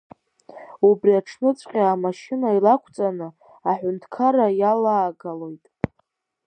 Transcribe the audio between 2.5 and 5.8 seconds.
илақәҵаны, аҳәынҭқарра иалаагалоит.